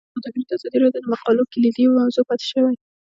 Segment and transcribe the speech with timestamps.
[0.13, 2.75] سوداګري د ازادي راډیو د مقالو کلیدي موضوع پاتې شوی.